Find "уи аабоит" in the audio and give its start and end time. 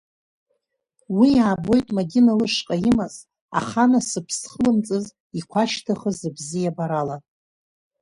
1.17-1.87